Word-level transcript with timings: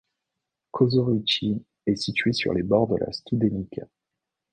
Kosurići 0.71 1.63
est 1.85 1.95
situé 1.95 2.33
sur 2.33 2.55
les 2.55 2.63
bords 2.63 2.87
de 2.87 2.95
la 2.97 3.11
Studenica. 3.11 3.85